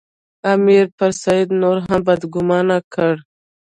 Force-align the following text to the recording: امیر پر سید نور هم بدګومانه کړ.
امیر 0.53 0.85
پر 0.97 1.11
سید 1.23 1.47
نور 1.61 1.77
هم 1.87 1.99
بدګومانه 2.07 2.77
کړ. 2.93 3.13